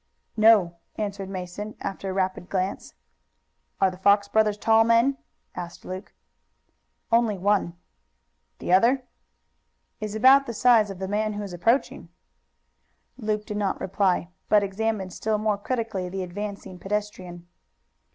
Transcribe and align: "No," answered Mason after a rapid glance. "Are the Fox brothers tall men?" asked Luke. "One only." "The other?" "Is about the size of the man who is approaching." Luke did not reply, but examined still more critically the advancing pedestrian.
"No," 0.35 0.77
answered 0.95 1.29
Mason 1.29 1.75
after 1.79 2.09
a 2.09 2.13
rapid 2.13 2.49
glance. 2.49 2.95
"Are 3.79 3.91
the 3.91 3.99
Fox 3.99 4.27
brothers 4.27 4.57
tall 4.57 4.83
men?" 4.83 5.15
asked 5.53 5.85
Luke. 5.85 6.15
"One 7.11 7.37
only." 7.45 7.73
"The 8.57 8.73
other?" 8.73 9.03
"Is 9.99 10.15
about 10.15 10.47
the 10.47 10.55
size 10.55 10.89
of 10.89 10.97
the 10.97 11.07
man 11.07 11.33
who 11.33 11.43
is 11.43 11.53
approaching." 11.53 12.09
Luke 13.19 13.45
did 13.45 13.57
not 13.57 13.79
reply, 13.79 14.29
but 14.49 14.63
examined 14.63 15.13
still 15.13 15.37
more 15.37 15.59
critically 15.59 16.09
the 16.09 16.23
advancing 16.23 16.79
pedestrian. 16.79 17.45